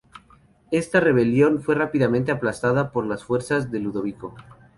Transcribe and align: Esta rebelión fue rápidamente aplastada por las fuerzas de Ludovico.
Esta 0.71 0.99
rebelión 0.99 1.61
fue 1.61 1.75
rápidamente 1.75 2.31
aplastada 2.31 2.89
por 2.91 3.05
las 3.05 3.23
fuerzas 3.23 3.69
de 3.71 3.79
Ludovico. 3.81 4.33